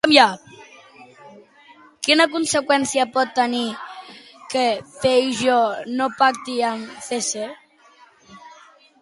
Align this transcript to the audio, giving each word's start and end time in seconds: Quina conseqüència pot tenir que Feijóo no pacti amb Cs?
Quina 2.07 2.25
conseqüència 2.35 3.05
pot 3.17 3.35
tenir 3.41 3.61
que 4.55 4.65
Feijóo 5.05 5.69
no 6.01 6.09
pacti 6.25 6.59
amb 6.73 6.99
Cs? 7.11 7.31